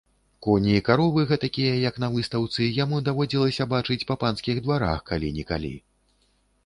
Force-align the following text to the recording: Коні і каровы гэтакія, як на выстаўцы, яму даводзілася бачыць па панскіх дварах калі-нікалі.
Коні 0.45 0.71
і 0.77 0.83
каровы 0.87 1.25
гэтакія, 1.31 1.73
як 1.89 1.99
на 2.05 2.09
выстаўцы, 2.15 2.69
яму 2.83 3.03
даводзілася 3.11 3.69
бачыць 3.77 4.01
па 4.13 4.19
панскіх 4.25 4.57
дварах 4.67 4.99
калі-нікалі. 5.11 5.75